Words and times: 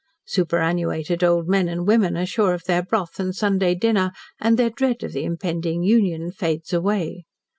Superannuated 0.25 1.23
old 1.23 1.47
men 1.47 1.67
and 1.69 1.85
women 1.87 2.17
are 2.17 2.25
sure 2.25 2.55
of 2.55 2.63
their 2.63 2.81
broth 2.81 3.19
and 3.19 3.35
Sunday 3.35 3.75
dinner, 3.75 4.11
and 4.39 4.57
their 4.57 4.71
dread 4.71 5.03
of 5.03 5.11
the 5.13 5.23
impending 5.25 5.83
"Union" 5.83 6.31
fades 6.31 6.73
away. 6.73 7.25